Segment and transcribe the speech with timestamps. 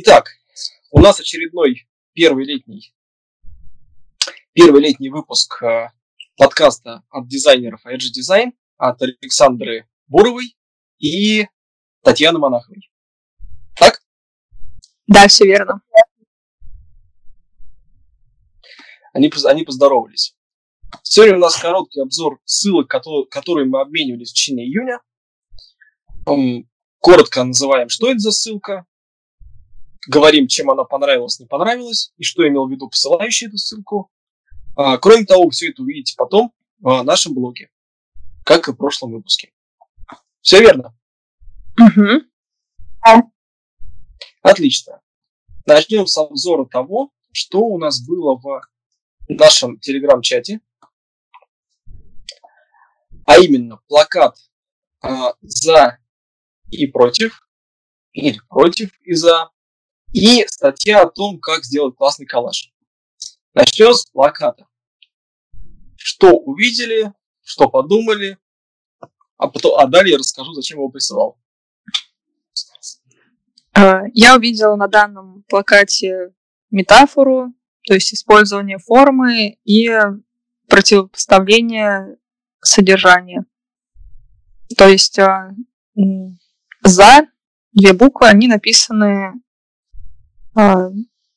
[0.00, 0.30] итак,
[0.90, 2.94] у нас очередной первый летний,
[4.52, 5.88] первый летний выпуск э,
[6.36, 10.56] подкаста от дизайнеров Edge Design от Александры Буровой
[10.98, 11.48] и
[12.02, 12.90] Татьяны Монаховой.
[13.74, 14.00] Так?
[15.08, 15.80] Да, все верно.
[19.12, 20.36] Они, они поздоровались.
[21.02, 25.00] Сегодня у нас короткий обзор ссылок, которые мы обменивались в течение июня.
[27.00, 28.86] Коротко называем, что это за ссылка,
[30.06, 34.10] говорим, чем она понравилась, не понравилась, и что имел в виду посылающий эту ссылку.
[34.76, 37.70] А, кроме того, все это увидите потом в нашем блоге,
[38.44, 39.52] как и в прошлом выпуске.
[40.40, 40.96] Все верно?
[41.78, 43.22] Угу.
[44.42, 45.00] Отлично.
[45.66, 48.62] Начнем с обзора того, что у нас было в
[49.28, 50.60] нашем телеграм-чате.
[53.26, 54.38] А именно плакат
[55.02, 55.98] а, за
[56.70, 57.46] и против,
[58.12, 59.50] или против и за,
[60.12, 62.72] и статья о том, как сделать классный коллаж.
[63.54, 64.66] Начнем с плаката.
[65.96, 68.38] Что увидели, что подумали,
[69.36, 71.38] а, потом, а далее я расскажу, зачем его присылал.
[73.74, 76.32] А, я увидела на данном плакате
[76.70, 77.52] метафору,
[77.86, 79.90] то есть использование формы и
[80.68, 82.16] противопоставление
[82.60, 83.44] содержания.
[84.76, 85.54] То есть а,
[86.82, 87.28] за
[87.72, 89.34] две буквы, они написаны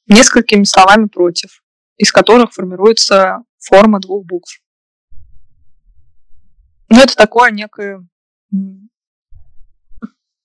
[0.08, 1.64] несколькими словами против,
[1.98, 4.62] из которых формируется форма двух букв.
[6.90, 8.06] Ну, это такое некое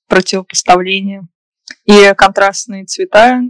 [0.07, 1.27] противопоставление.
[1.85, 3.43] И контрастные цвета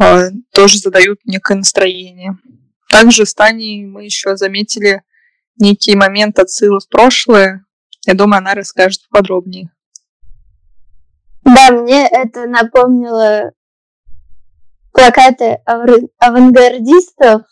[0.00, 2.38] э, тоже задают некое настроение.
[2.88, 5.02] Также с Таней мы еще заметили
[5.58, 7.64] некий момент отсылы в прошлое.
[8.06, 9.70] Я думаю, она расскажет подробнее.
[11.46, 13.52] Да, мне это напомнило
[14.92, 15.60] плакаты
[16.18, 17.42] авангардистов.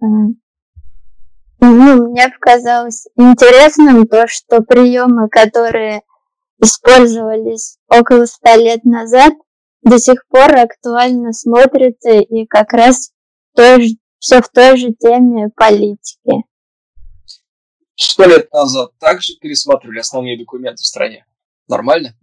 [0.00, 0.34] Ну,
[1.60, 6.02] мне показалось интересным то, что приемы, которые
[6.60, 9.34] использовались около ста лет назад,
[9.82, 13.12] до сих пор актуально смотрятся и как раз
[13.54, 16.42] тоже, все в той же теме политики.
[17.94, 21.24] Сто лет назад также пересматривали основные документы в стране.
[21.68, 22.16] Нормально?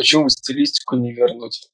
[0.00, 1.68] Почему стилистику не вернуть?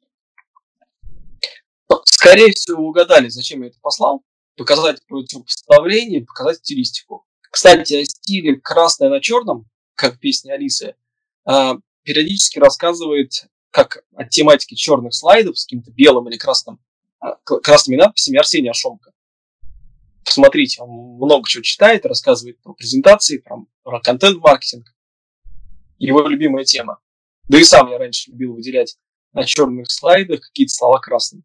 [2.06, 4.25] Скорее всего, угадали, зачем я это послал.
[4.56, 7.25] Показать противопоставление, показать стилистику.
[7.53, 10.97] Кстати, о стиле «красное на черном», как песня Алисы,
[11.44, 16.81] а, периодически рассказывает, как от тематики черных слайдов с каким-то белым или красным,
[17.20, 19.12] а, красными надписями Арсений Ашомка.
[20.25, 24.92] Посмотрите, он много чего читает, рассказывает про презентации, про, про контент-маркетинг.
[25.98, 26.98] Его любимая тема.
[27.49, 28.97] Да и сам я раньше любил выделять
[29.33, 31.45] на черных слайдах какие-то слова красными.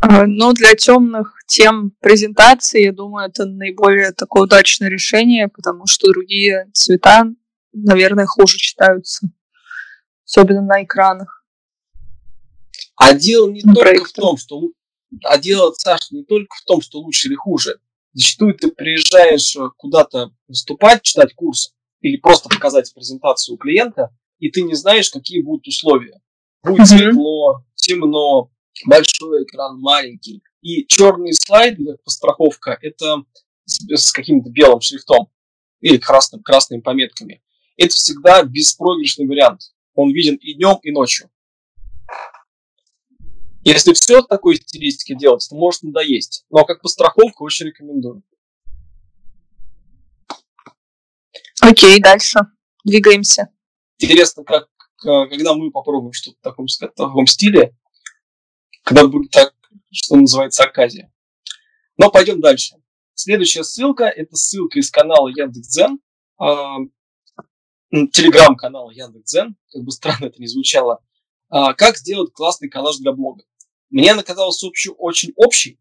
[0.00, 6.10] А, ну, для темных тем презентации, я думаю, это наиболее такое удачное решение, потому что
[6.10, 7.26] другие цвета,
[7.72, 9.28] наверное, хуже читаются.
[10.24, 11.44] Особенно на экранах.
[12.96, 14.60] А дело не ну, только в том, что...
[15.24, 17.78] А дело, Саша, не только в том, что лучше или хуже.
[18.12, 24.10] Зачастую ты приезжаешь куда-то выступать, читать курс или просто показать презентацию клиента,
[24.42, 26.20] и ты не знаешь, какие будут условия.
[26.64, 28.50] Будет светло, темно,
[28.84, 30.42] большой экран, маленький.
[30.62, 33.22] И черный слайд, как постраховка, это
[33.64, 35.28] с, с каким-то белым шрифтом
[35.80, 37.40] или красным, красными пометками.
[37.76, 39.60] Это всегда беспроигрышный вариант.
[39.94, 41.30] Он виден и днем, и ночью.
[43.62, 46.46] Если все в такой стилистике делать, то может надоесть.
[46.50, 48.24] Но как постраховка очень рекомендую.
[51.60, 52.40] Окей, дальше.
[52.84, 53.48] Двигаемся
[54.02, 57.74] интересно, как, когда мы попробуем что-то в таком, в таком стиле,
[58.82, 59.54] когда будет так,
[59.90, 61.12] что называется, оказия.
[61.96, 62.76] Но пойдем дальше.
[63.14, 66.00] Следующая ссылка– это ссылка из канала Яндекс.Дзен,
[68.10, 71.04] телеграм-канала Яндекс.Дзен, как бы странно это ни звучало,
[71.50, 73.44] а, как сделать классный коллаж для блога.
[73.90, 75.78] Мне она казалась общий, очень общей,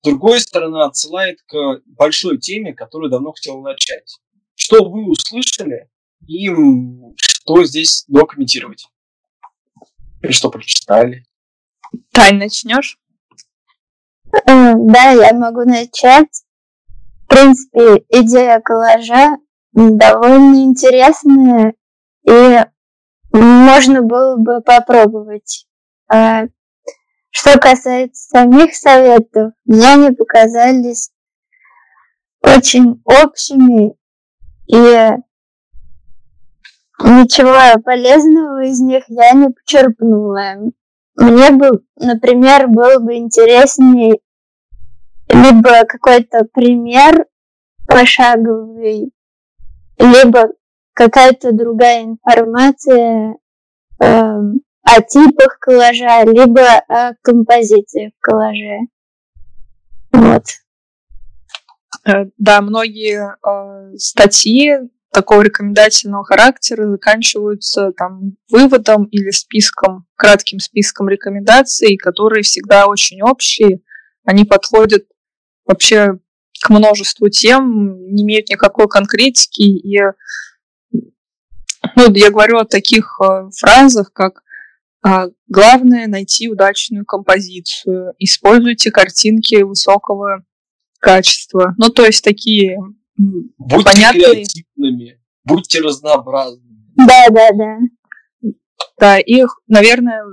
[0.00, 4.16] с другой стороны, отсылает к большой теме, которую давно хотел начать.
[4.54, 5.90] Что вы услышали
[6.26, 6.48] и
[7.16, 8.86] что здесь докомментировать?
[10.22, 11.24] Или что прочитали?
[12.12, 12.98] Тань, начнешь?
[14.46, 16.44] Да, я могу начать.
[17.24, 19.36] В принципе, идея коллажа
[19.72, 21.74] довольно интересная,
[22.28, 22.64] и
[23.32, 25.66] можно было бы попробовать.
[26.08, 26.44] А,
[27.30, 31.12] что касается самих советов, мне они показались
[32.42, 33.94] очень общими
[34.66, 35.16] и
[37.04, 40.72] ничего полезного из них я не почерпнула.
[41.16, 44.18] Мне бы, например, было бы интереснее
[45.28, 47.26] либо какой-то пример
[47.86, 49.12] пошаговый,
[49.98, 50.48] либо
[50.94, 53.36] какая-то другая информация
[54.00, 58.78] э, о типах коллажа, либо о композиции в коллаже.
[60.12, 60.44] Вот.
[62.06, 71.08] Э, да, многие э, статьи такого рекомендательного характера заканчиваются там выводом или списком, кратким списком
[71.08, 73.80] рекомендаций, которые всегда очень общие.
[74.24, 75.04] Они подходят
[75.66, 76.18] вообще
[76.62, 79.62] к множеству тем, не имеют никакой конкретики.
[79.62, 79.98] И
[81.96, 84.42] ну, я говорю о таких э, фразах, как
[85.02, 90.44] а, главное найти удачную композицию, используйте картинки высокого
[90.98, 91.74] качества.
[91.78, 92.76] Ну, то есть такие
[93.58, 94.32] Будьте понятные...
[94.32, 96.92] креативными, будьте разнообразными.
[96.96, 97.78] Да, да, да.
[98.98, 100.24] Да, их, наверное,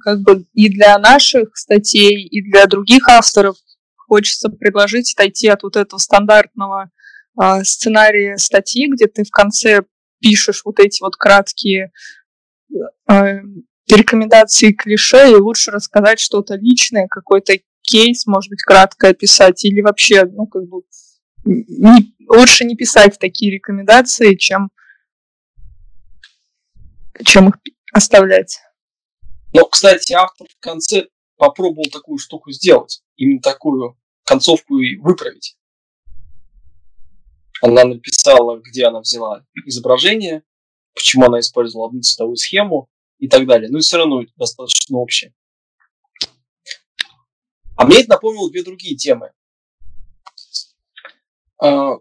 [0.00, 3.56] как бы и для наших статей, и для других авторов
[3.96, 6.90] хочется предложить отойти от вот этого стандартного
[7.40, 9.82] э, сценария статьи, где ты в конце
[10.20, 11.92] пишешь вот эти вот краткие
[13.10, 13.40] э,
[13.90, 20.24] рекомендации клише, и лучше рассказать что-то личное, какой-то кейс, может быть, кратко описать, или вообще,
[20.24, 20.82] ну, как бы,
[21.48, 24.70] не, лучше не писать такие рекомендации, чем,
[27.24, 27.54] чем их
[27.92, 28.60] оставлять.
[29.54, 31.06] Но, кстати, автор в конце
[31.36, 35.56] попробовал такую штуку сделать, именно такую концовку и выправить.
[37.62, 40.42] Она написала, где она взяла изображение,
[40.94, 43.70] почему она использовала одну цветовую схему и так далее.
[43.70, 45.34] Ну и все равно достаточно общее.
[47.76, 49.32] А мне это напомнило две другие темы.
[51.60, 51.96] А,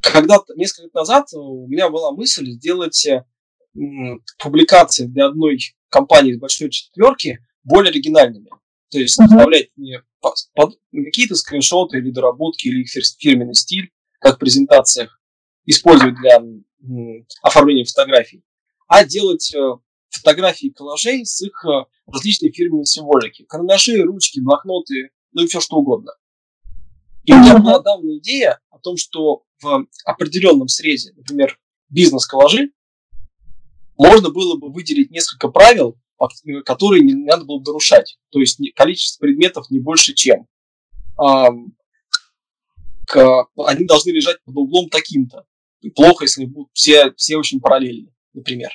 [0.00, 3.24] когда-то, несколько лет назад у меня была мысль сделать э,
[4.38, 5.58] публикации для одной
[5.88, 8.50] компании из большой четверки более оригинальными.
[8.90, 9.26] То есть uh-huh.
[9.26, 10.02] вставлять не
[11.04, 13.90] какие-то скриншоты или доработки, или их фирменный стиль,
[14.20, 15.20] как в презентациях,
[15.64, 16.42] использовать для
[17.42, 18.42] оформления фотографий,
[18.88, 19.58] а делать э,
[20.10, 23.44] фотографии коллажей с их э, различной фирменной символики.
[23.44, 26.12] Карандаши, ручки, блокноты, ну и все что угодно.
[27.24, 31.58] И у меня была давно идея о том, что в определенном срезе, например,
[31.88, 32.72] бизнес-коллажи,
[33.96, 35.98] можно было бы выделить несколько правил,
[36.64, 38.18] которые не надо было бы нарушать.
[38.30, 40.48] То есть количество предметов не больше, чем.
[41.16, 41.74] Они
[43.86, 45.44] должны лежать под углом таким-то.
[45.80, 48.70] И плохо, если будут все, все очень параллельны, например.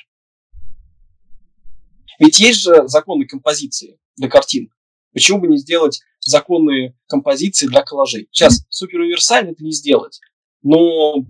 [2.18, 4.70] Ведь есть же законы композиции для картин.
[5.12, 8.28] Почему бы не сделать законные композиции для коллажей?
[8.30, 10.20] Сейчас супер универсально это не сделать.
[10.62, 11.24] Но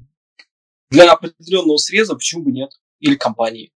[0.91, 2.71] для определенного среза почему бы нет?
[3.01, 3.73] Или компании.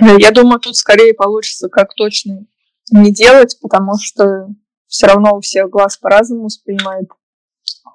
[0.00, 2.46] Я думаю, тут скорее получится как точно
[2.90, 4.48] не делать, потому что
[4.86, 7.08] все равно у всех глаз по-разному воспринимает.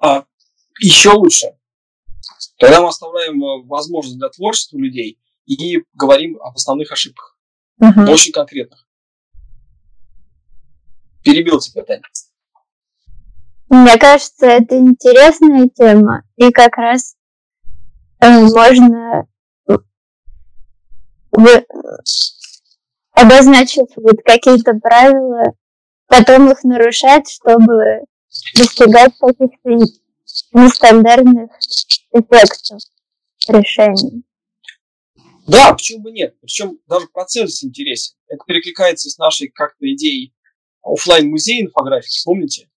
[0.00, 0.24] А,
[0.80, 1.56] еще лучше.
[2.58, 7.33] Тогда мы оставляем э, возможность для творчества людей и говорим об основных ошибках.
[7.80, 8.12] Угу.
[8.12, 8.86] Очень конкретных.
[11.22, 12.02] Перебил тебя, Таня.
[13.68, 17.16] Мне кажется, это интересная тема, и как раз
[18.20, 19.26] э, можно
[21.32, 21.66] вы,
[23.12, 25.54] обозначить вот какие-то правила,
[26.06, 28.02] потом их нарушать, чтобы
[28.54, 29.70] достигать каких-то
[30.52, 31.50] нестандартных
[32.12, 32.80] эффектов
[33.48, 34.24] решений.
[35.46, 36.36] Да, почему бы нет?
[36.40, 38.16] Причем даже процесс интересен.
[38.28, 40.34] Это перекликается с нашей как-то идеей
[40.82, 42.68] офлайн музея инфографики, помните?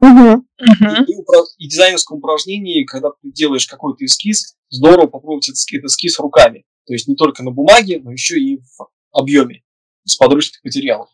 [0.00, 0.46] Угу.
[0.58, 1.16] И, и,
[1.58, 6.64] и дизайнерском упражнении, когда ты делаешь какой-то эскиз, здорово попробовать этот эскиз руками.
[6.86, 9.62] То есть не только на бумаге, но еще и в объеме
[10.04, 11.08] с подручных материалов.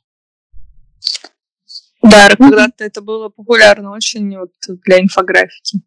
[2.03, 4.53] Да, когда-то это было популярно очень вот
[4.85, 5.81] для инфографики.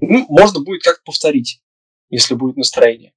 [0.00, 1.60] Ну, можно будет как-то повторить,
[2.10, 3.14] если будет настроение.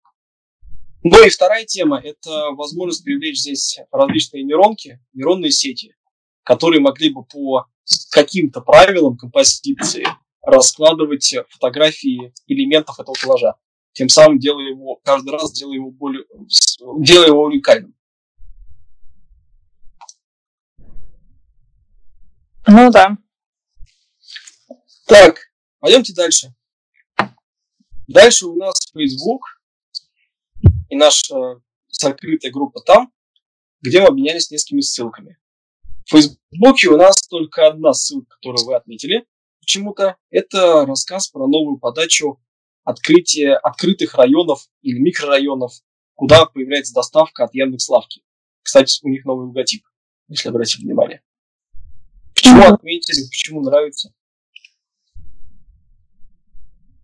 [1.03, 5.95] Ну и вторая тема– это возможность привлечь здесь различные нейронки, нейронные сети,
[6.43, 7.65] которые могли бы по
[8.11, 10.05] каким-то правилам композиции
[10.43, 13.55] раскладывать фотографии элементов этого коллажа.
[13.93, 16.23] Тем самым делая его, каждый раз делая его более,
[16.99, 17.95] делая его уникальным.
[22.67, 23.17] Ну да.
[25.07, 25.39] Так,
[25.79, 26.53] пойдемте дальше.
[28.07, 29.60] Дальше у нас Facebook
[30.91, 33.11] и наша закрытая группа там,
[33.81, 35.37] где мы обменялись несколькими ссылками.
[36.05, 39.25] В Фейсбуке у нас только одна ссылка, которую вы отметили.
[39.61, 42.41] почему-то это рассказ про новую подачу
[42.83, 45.71] открытия открытых районов или микрорайонов,
[46.15, 48.21] куда появляется доставка от Яндекс.Лавки.
[48.61, 49.85] Кстати, у них новый логотип,
[50.27, 51.21] если обратить внимание.
[52.33, 54.13] Почему отметили, почему нравится?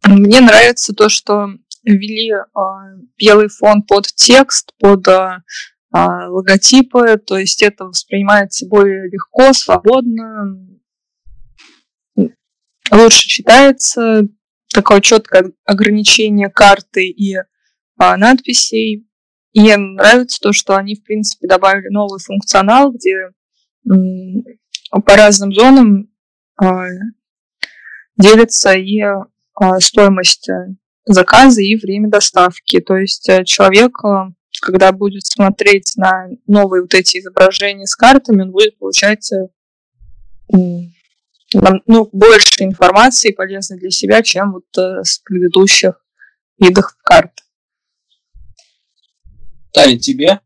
[0.03, 1.58] Мне нравится то, что
[1.91, 2.41] ввели э,
[3.17, 5.39] белый фон под текст, под э,
[5.94, 10.58] логотипы, то есть это воспринимается более легко, свободно,
[12.91, 14.27] лучше читается,
[14.74, 17.38] такое четкое ограничение карты и
[17.98, 19.08] а, надписей.
[19.53, 23.32] И мне нравится то, что они, в принципе, добавили новый функционал, где
[23.89, 24.44] м,
[24.91, 26.10] по разным зонам
[26.58, 26.86] а,
[28.17, 30.75] делится и а, стоимость э,
[31.07, 32.79] заказа и время доставки.
[32.79, 38.43] То есть э, человек, э, когда будет смотреть на новые вот эти изображения с картами,
[38.43, 39.31] он будет получать
[40.49, 45.93] ну, больше информации полезной для себя, чем вот с предыдущих
[46.59, 47.31] видов карт.
[49.73, 50.39] Таня, тебе?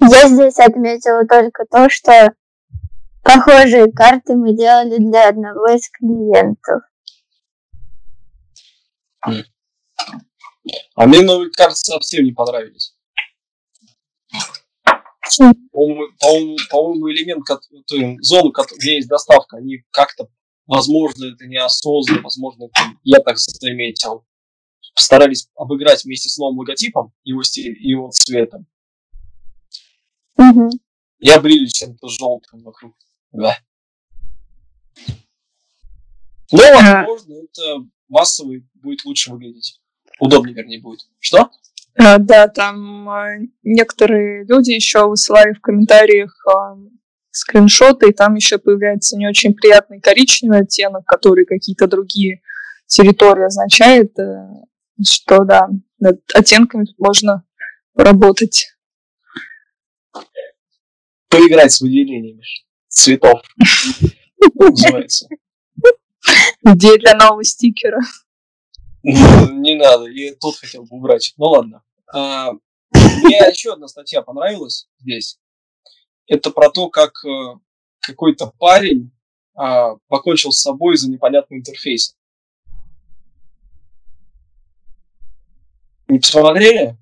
[0.00, 2.32] Я здесь отметила только то, что
[3.22, 6.82] похожие карты мы делали для одного из клиентов.
[10.94, 12.96] А мне новые карты совсем не понравились.
[15.72, 17.44] По-моему, по-моему, элемент,
[18.22, 20.28] зону, где есть доставка, они как-то,
[20.66, 24.26] возможно, это неосознанно, возможно, это я так заметил,
[24.94, 28.66] постарались обыграть вместе с новым логотипом его стиль, его цветом.
[30.36, 30.70] Угу.
[31.20, 32.94] И облили чем-то желтым вокруг.
[33.32, 33.58] Да.
[36.52, 39.80] Но, возможно, это массовый будет лучше выглядеть.
[40.20, 41.00] Удобнее, вернее, будет.
[41.18, 41.50] Что?
[41.96, 46.76] А, да, там а, некоторые люди еще высылали в комментариях а,
[47.30, 52.42] скриншоты, и там еще появляется не очень приятный коричневый оттенок, который какие-то другие
[52.86, 54.46] территории означает, э,
[55.04, 55.68] что да,
[55.98, 57.44] над оттенками можно
[57.92, 58.76] поработать.
[61.28, 62.44] Поиграть с выделениями
[62.88, 63.42] цветов.
[64.54, 65.28] Называется.
[66.66, 68.00] Идея для нового стикера.
[69.02, 71.34] Не надо, я тут хотел бы убрать.
[71.36, 71.82] Ну ладно.
[72.12, 72.52] А,
[72.92, 75.38] мне еще одна статья понравилась здесь.
[76.26, 77.58] Это про то, как э,
[78.00, 79.12] какой-то парень
[79.54, 82.14] а, покончил с собой из-за непонятного интерфейса.
[86.08, 86.96] Не посмотрели?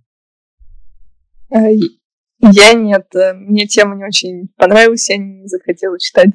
[1.50, 1.73] Э,
[2.40, 3.14] я нет.
[3.14, 6.31] Э, мне тема не очень понравилась, я не захотела читать.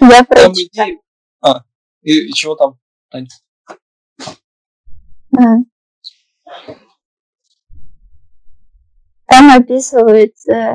[0.00, 0.90] Я прочитала.
[1.40, 1.64] А,
[2.02, 2.78] и, и чего там,
[3.12, 3.26] Ань?
[9.26, 10.74] Там описывается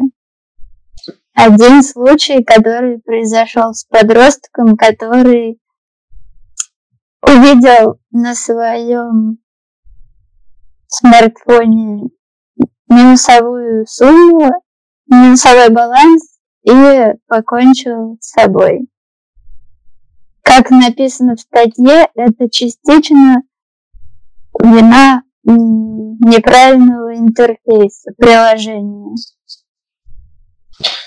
[1.34, 5.60] один случай, который произошел с подростком, который
[7.22, 9.40] увидел на своем
[10.88, 12.10] смартфоне
[12.88, 14.52] минусовую сумму,
[15.08, 18.88] минусовой баланс и покончил с собой.
[20.46, 23.42] Как написано в статье, это частично
[24.62, 29.16] вина неправильного интерфейса приложения.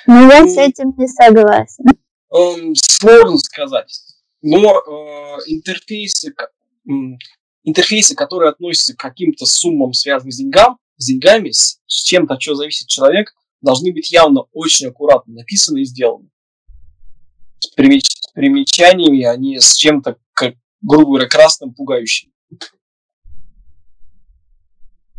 [0.09, 1.85] Но я с этим не согласен.
[2.35, 4.00] Эм, сложно сказать.
[4.42, 6.35] Но э, интерфейсы,
[7.62, 12.57] интерфейсы, которые относятся к каким-то суммам, связанным с, деньгам, с деньгами, с, чем-то, от чего
[12.57, 16.28] зависит человек, должны быть явно очень аккуратно написаны и сделаны.
[17.61, 22.30] С, примеч, с примечаниями, а не с чем-то, как, грубо говоря, красным, пугающим.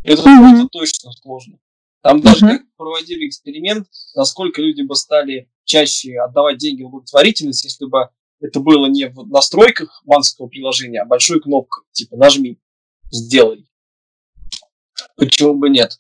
[0.03, 0.55] Это, mm-hmm.
[0.55, 1.59] это точно сложно.
[2.01, 2.57] Там даже mm-hmm.
[2.59, 8.09] как проводили эксперимент, насколько люди бы стали чаще отдавать деньги в благотворительность, если бы
[8.39, 12.57] это было не в настройках банковского приложения, а большой кнопкой, типа нажми,
[13.11, 13.67] сделай.
[15.17, 15.99] Почему бы нет?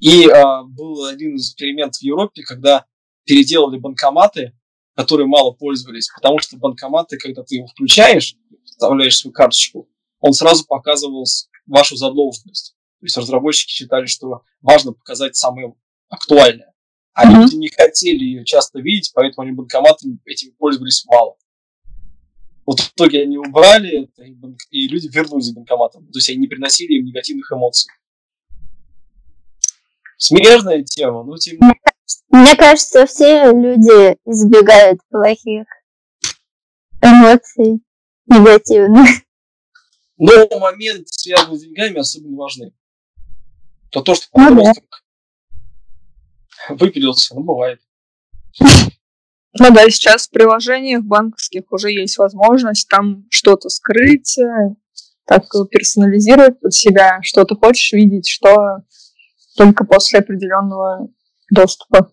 [0.00, 2.86] И а, был один из экспериментов в Европе, когда
[3.26, 4.54] переделали банкоматы,
[4.94, 9.88] которые мало пользовались, потому что банкоматы, когда ты его включаешь, вставляешь свою карточку,
[10.20, 11.24] он сразу показывал
[11.66, 12.76] вашу задолженность.
[13.00, 15.74] То есть разработчики считали, что важно показать самое
[16.08, 16.72] актуальное.
[17.12, 17.42] А mm-hmm.
[17.42, 21.36] люди не хотели ее часто видеть, поэтому они банкоматами этими пользовались мало.
[22.66, 24.10] Вот в итоге они убрали
[24.70, 26.06] и люди вернулись к банкоматам.
[26.06, 27.90] То есть они не приносили им негативных эмоций.
[30.16, 31.58] Смежная тема, но тем
[32.28, 35.66] Мне кажется, все люди избегают плохих
[37.00, 37.82] эмоций
[38.26, 39.08] негативных.
[40.16, 42.72] Но момент, связанный с деньгами, особенно важны.
[43.90, 44.72] То то, что ну, да.
[46.68, 47.80] выпилился, ну, бывает.
[48.60, 54.74] Ну да, сейчас в приложениях банковских уже есть возможность там что-то скрыть, э,
[55.26, 58.78] так персонализировать под себя, что ты хочешь видеть, что
[59.56, 61.08] только после определенного
[61.54, 62.12] доступа.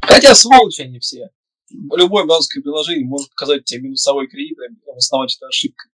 [0.00, 1.30] Хотя сволочи они все.
[1.70, 5.90] Любое банковское приложение может показать тебе минусовой кредит, а обосновать это ошибкой.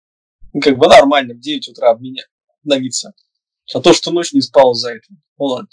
[0.53, 2.25] Ну, как бы нормально, в 9 утра обменя...
[2.63, 3.15] обновиться.
[3.73, 5.07] А то, что ночь не спал за это.
[5.39, 5.69] Ну ладно,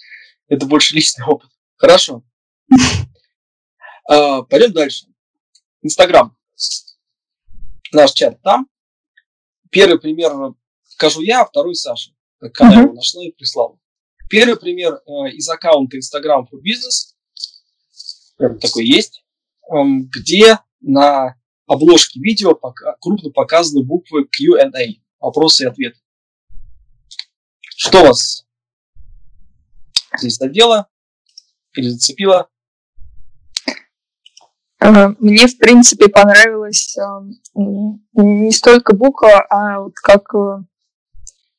[0.47, 1.49] это больше личный опыт.
[1.77, 2.23] Хорошо.
[4.09, 5.07] А, пойдем дальше.
[5.81, 6.37] Инстаграм.
[7.91, 8.67] Наш чат там.
[9.71, 10.31] Первый пример
[10.83, 12.11] скажу я, а второй Саша.
[12.39, 12.83] Как она uh-huh.
[12.83, 13.77] его нашла и прислала.
[14.29, 17.15] Первый пример э, из аккаунта Instagram for Business.
[18.59, 19.23] Такой есть.
[19.69, 19.75] Э,
[20.13, 25.01] где на обложке видео крупно показаны буквы Q&A.
[25.19, 25.99] Вопросы и ответы.
[27.75, 28.45] Что вас
[30.17, 30.87] здесь задело
[31.73, 32.49] или зацепило?
[34.79, 36.95] Мне, в принципе, понравилась
[37.55, 40.63] не столько буква, а вот как э,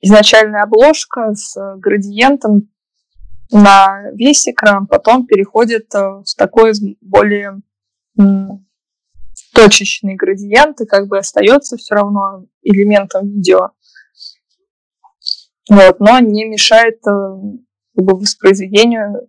[0.00, 2.70] изначальная обложка с градиентом
[3.50, 7.60] на весь экран, потом переходит э, в такой более
[9.54, 13.70] точечный градиент и как бы остается все равно элементом видео.
[15.70, 17.20] Вот, но не мешает э,
[17.96, 19.28] как бы, воспроизведению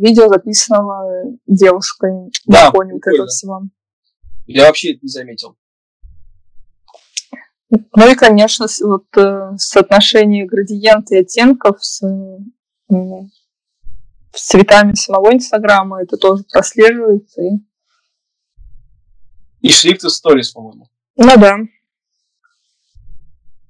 [0.00, 3.62] видео, записанного девушкой да, на фоне вот этого всего.
[4.46, 5.56] Я вообще это не заметил.
[7.70, 12.94] Ну и, конечно, вот э, соотношение градиента и оттенков с, э,
[14.34, 17.42] с цветами самого Инстаграма, это тоже прослеживается.
[17.42, 17.58] И,
[19.60, 20.88] и шрифты сторис, по-моему.
[21.16, 21.58] Ну да.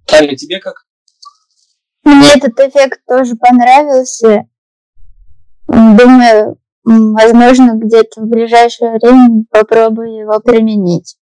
[0.06, 0.86] Таня, тебе как?
[2.04, 4.48] Мне этот эффект тоже понравился.
[5.66, 11.19] Думаю, возможно, где-то в ближайшее время попробую его применить.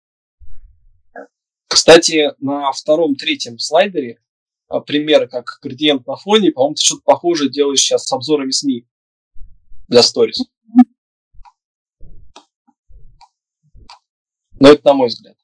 [1.67, 4.19] Кстати, на втором-третьем слайдере
[4.67, 8.87] а, примеры как градиент на фоне, по-моему, ты что-то похожее делаешь сейчас с обзорами СМИ
[9.87, 10.41] для сторис.
[14.59, 15.35] Но это на мой взгляд.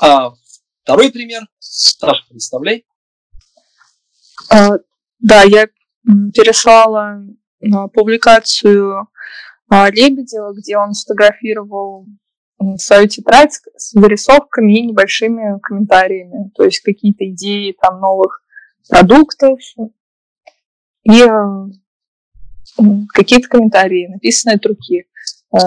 [0.00, 0.32] А
[0.82, 1.42] второй пример.
[1.58, 2.84] Саша, представляй.
[4.50, 4.70] А,
[5.20, 5.68] да, я
[6.04, 7.22] переслала
[7.92, 9.08] публикацию
[9.68, 12.06] а, Лебедева, где он сфотографировал
[12.78, 18.42] свою тетрадь с зарисовками и небольшими комментариями, то есть какие-то идеи там новых
[18.88, 19.60] продуктов
[21.04, 21.24] и
[23.12, 25.04] какие-то комментарии, написанные от руки.
[25.54, 25.58] Э,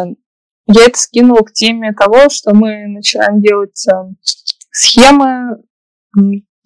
[0.68, 3.92] я это скинула к теме того, что мы начинаем делать э,
[4.72, 5.62] схемы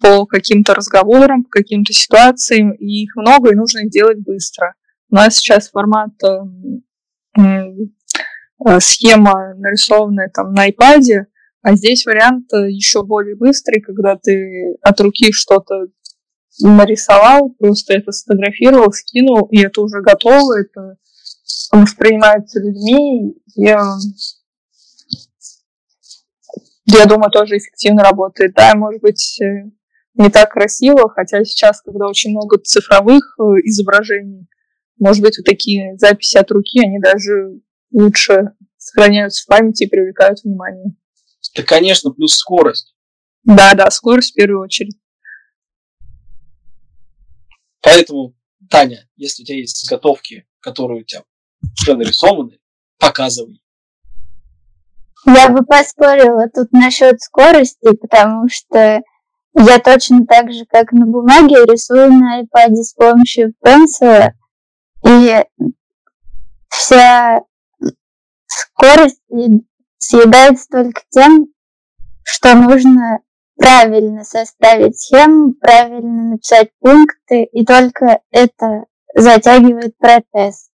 [0.00, 4.74] по каким-то разговорам, по каким-то ситуациям, и их много, и нужно их делать быстро.
[5.10, 7.72] У нас сейчас формат э, э,
[8.80, 11.26] схема нарисованная там на iPad,
[11.62, 15.86] а здесь вариант э, еще более быстрый, когда ты от руки что-то
[16.60, 20.96] нарисовал, просто это сфотографировал, скинул, и это уже готово, это
[21.72, 23.34] воспринимается людьми.
[23.56, 23.82] Я,
[26.86, 28.54] я думаю, тоже эффективно работает.
[28.54, 29.40] Да, может быть,
[30.14, 34.46] не так красиво, хотя сейчас, когда очень много цифровых изображений,
[34.98, 37.60] может быть, вот такие записи от руки, они даже
[37.96, 40.94] лучше сохраняются в памяти и привлекают внимание.
[41.56, 42.94] Да, конечно, плюс скорость.
[43.42, 44.98] Да, да, скорость в первую очередь.
[47.80, 48.34] Поэтому,
[48.68, 51.22] Таня, если у тебя есть заготовки, которые у тебя
[51.80, 52.58] уже нарисованы,
[52.98, 53.62] показывай.
[55.24, 59.02] Я бы поспорила тут насчет скорости, потому что
[59.54, 64.34] я точно так же, как на бумаге, рисую на iPad с помощью пенсила,
[65.04, 65.44] и
[66.68, 67.40] вся
[68.46, 69.20] скорость
[69.98, 71.46] съедается только тем,
[72.24, 73.20] что нужно
[73.56, 80.70] правильно составить схему, правильно написать пункты, и только это затягивает процесс.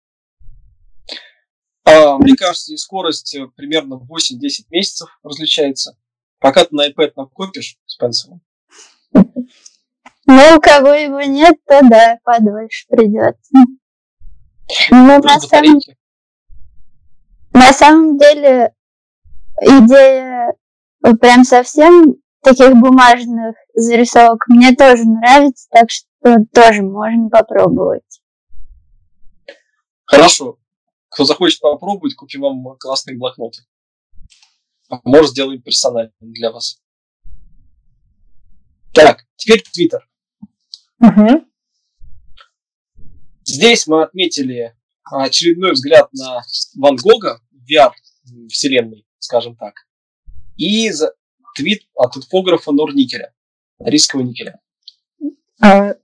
[1.84, 5.96] А, мне кажется, и скорость э, примерно 8-10 месяцев различается.
[6.38, 8.40] Пока ты на iPad накопишь с пенсилом.
[9.12, 13.50] Ну, у кого его нет, то да, подольше придется.
[14.90, 15.80] Ну, на самом,
[17.52, 18.74] на самом деле,
[19.60, 20.54] идея
[21.20, 28.20] прям совсем таких бумажных зарисовок мне тоже нравится, так что тоже можно попробовать.
[30.04, 30.58] Хорошо.
[31.08, 33.62] Кто захочет попробовать, купим вам классные блокноты.
[35.04, 36.80] Может, сделаем персонально для вас.
[38.92, 40.08] Так, теперь Твиттер.
[41.00, 41.44] Угу.
[43.44, 44.76] Здесь мы отметили
[45.10, 46.42] очередной взгляд на
[46.76, 49.74] Ван Гога в VR-вселенной, скажем так,
[50.56, 51.14] и за
[51.54, 53.32] твит от инфографа Норникеля,
[53.78, 54.60] рискового никеля.
[55.60, 55.94] А,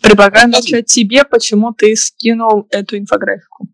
[0.00, 3.68] предлагаю начать тебе, почему ты скинул эту инфографику.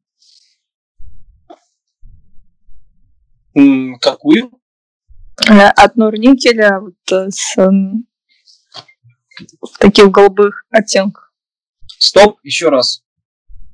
[3.55, 4.51] М, какую?
[5.49, 7.57] Э, от Норникеля вот, э, с
[9.61, 11.33] в таких голубых оттенках.
[11.99, 13.06] Стоп, еще раз.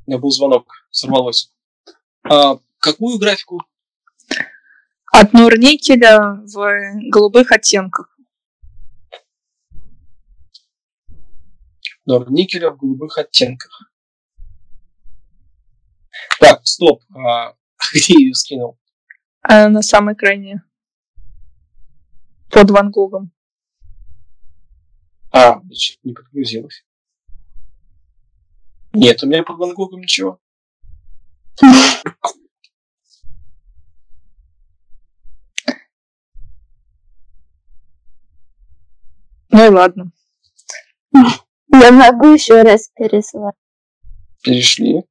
[0.05, 1.53] У меня был звонок, сорвалось.
[2.25, 3.63] А, какую графику?
[5.13, 8.19] От Нурникеля в голубых оттенках.
[12.05, 13.93] Нурникеля в голубых оттенках.
[16.41, 17.03] Так, стоп.
[17.15, 17.55] А,
[17.95, 18.79] где ее скинул?
[19.43, 20.65] А, на самой крайне.
[22.51, 23.33] Под Ван Гогом.
[25.31, 26.85] А, значит, не подгрузилось.
[28.93, 30.39] Нет, у меня под Ван Гогом ничего.
[39.51, 40.13] Ну и ладно.
[41.13, 43.55] Я могу еще раз переслать.
[44.43, 45.05] Перешли.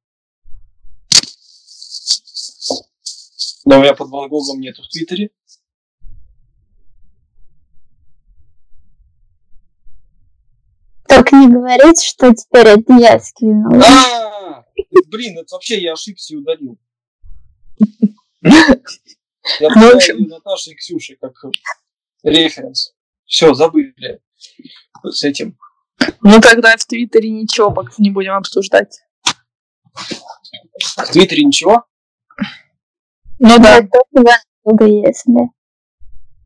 [3.64, 5.30] Но у меня под Ван Гогом нету в Твиттере.
[11.14, 13.82] Только не говорите, что теперь это я скинул.
[13.82, 14.64] А,
[15.08, 16.78] блин, это вообще я ошибся и удалил.
[19.60, 21.32] Я в общем- поставил Наташи и Ксюши как
[22.22, 22.94] референс.
[23.26, 24.20] Все, забыли
[25.04, 25.58] с этим.
[26.20, 29.00] Ну тогда в Твиттере ничего пока не будем обсуждать.
[29.92, 31.84] В Твиттере ничего?
[33.38, 33.80] Ну да,
[34.86, 35.50] если.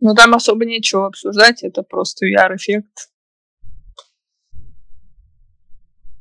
[0.01, 3.11] ну там особо нечего обсуждать, это просто VR-эффект.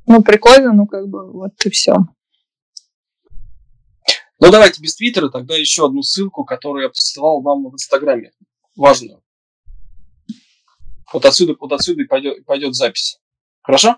[0.08, 1.96] Ну, прикольно, ну как бы вот и все.
[4.40, 8.32] Ну давайте без Твиттера, тогда еще одну ссылку, которую я посылал вам в Инстаграме.
[8.76, 9.24] Важную.
[11.14, 13.20] Вот отсюда, вот отсюда и пойдет, пойдет запись.
[13.62, 13.98] Хорошо?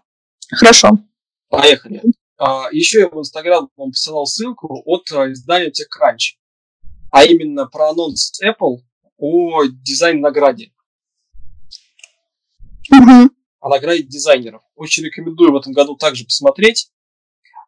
[0.51, 0.91] Хорошо.
[1.49, 2.03] Поехали.
[2.37, 6.37] А, еще я в Инстаграм вам посылал ссылку от а, издания TechCrunch.
[7.11, 8.77] А именно про анонс Apple
[9.17, 10.71] о дизайн-награде.
[12.91, 13.31] Мгм.
[13.67, 14.61] О награде дизайнеров.
[14.75, 16.89] Очень рекомендую в этом году также посмотреть,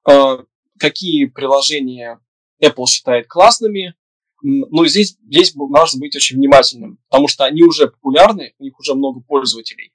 [0.10, 0.38] э,
[0.80, 2.22] какие приложения
[2.64, 3.96] Apple считает классными.
[4.42, 8.96] Но здесь, здесь нужно быть очень внимательным, потому что они уже популярны, у них уже
[8.96, 9.92] много пользователей.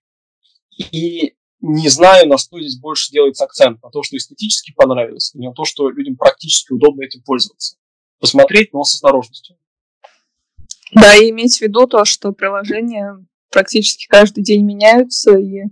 [0.93, 3.83] И не знаю, на что здесь больше делается акцент.
[3.83, 7.79] На то, что эстетически понравилось, или на то, что людям практически удобно этим пользоваться.
[8.21, 9.57] Посмотреть, но с осторожностью.
[10.93, 15.63] Да, и иметь в виду то, что приложения практически каждый день меняются, и,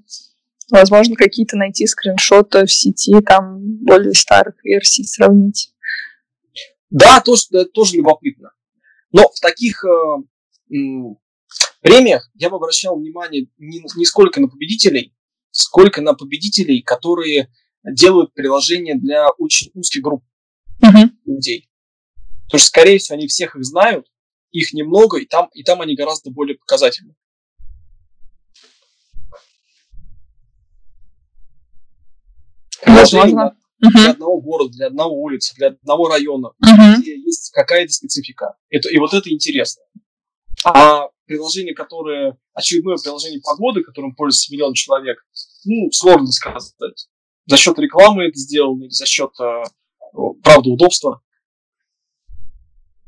[0.71, 5.75] возможно, какие-то найти скриншоты в сети, там, более старых версий сравнить.
[6.91, 8.53] Да, тоже, тоже любопытно.
[9.11, 10.79] Но в таких э,
[11.81, 15.13] премиях я бы обращал внимание не, не сколько на победителей,
[15.51, 17.53] сколько на победителей, которые
[17.85, 20.23] делают приложения для очень узких групп
[20.81, 21.19] Мгм.
[21.27, 21.69] людей.
[22.45, 24.07] Потому что, скорее всего, они всех их знают,
[24.53, 27.15] их немного, и там, и там они гораздо более показательны.
[32.87, 33.57] Возможно.
[33.81, 36.51] для одного города, для одного улицы, для одного района,
[37.01, 38.57] где есть какая-то специфика.
[38.71, 39.83] Это, и вот это интересно.
[40.65, 45.19] А приложение, которое, очередное приложение погоды, которым пользуется миллион человек,
[45.65, 47.09] ну, сложно сказать.
[47.47, 49.63] За счет рекламы это сделано, или за счет, э,
[50.45, 51.21] правда, удобства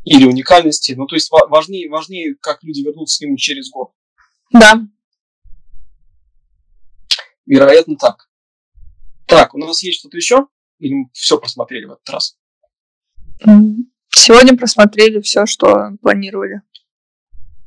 [0.04, 0.92] или уникальности.
[0.92, 3.92] Ну, то есть ва- важнее, важнее, как люди вернутся к нему через год.
[4.50, 4.80] Да.
[7.46, 8.28] Вероятно, так.
[9.34, 10.46] Так, у нас есть что-то еще?
[10.78, 12.38] Или мы все просмотрели в этот раз?
[14.10, 16.62] Сегодня просмотрели все, что планировали.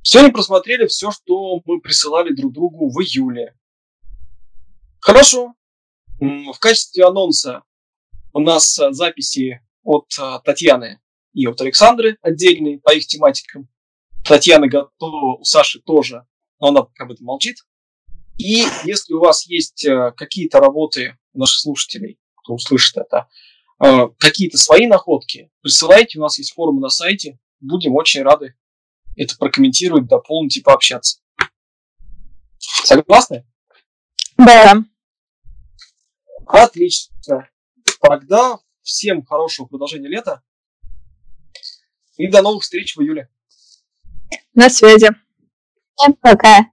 [0.02, 3.54] Сегодня просмотрели все, что мы присылали друг другу в июле.
[5.02, 5.56] Хорошо.
[6.22, 7.64] В качестве анонса
[8.32, 11.02] у нас а, записи от а, Татьяны
[11.34, 13.68] и от Александры отдельные по их тематикам.
[14.24, 16.26] Татьяна готова, у Саши тоже,
[16.62, 17.58] но она пока об этом молчит.
[18.38, 23.28] И если у вас есть а, какие-то работы у наших слушателей, кто услышит это,
[23.80, 28.56] а, какие-то свои находки, присылайте, у нас есть форумы на сайте, будем очень рады
[29.18, 31.20] это прокомментировать, дополнить и пообщаться.
[32.60, 33.46] Согласны?
[34.38, 34.84] Да.
[36.46, 37.50] Отлично.
[38.00, 40.44] Тогда всем хорошего продолжения лета
[42.16, 43.30] и до новых встреч в июле.
[44.54, 45.10] На связи.
[45.96, 46.72] Всем пока.